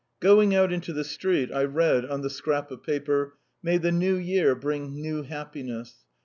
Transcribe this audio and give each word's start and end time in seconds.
Going 0.19 0.55
out 0.55 0.73
into 0.73 0.93
the 0.93 1.03
street, 1.03 1.51
I 1.51 1.63
read 1.63 2.05
on 2.05 2.21
the 2.21 2.29
scrap 2.31 2.71
of 2.71 2.81
paper: 2.81 3.37
"May 3.61 3.77
the 3.77 3.91
New 3.91 4.15
Year 4.15 4.55
bring 4.55 4.99
new 4.99 5.21
happiness. 5.21 5.99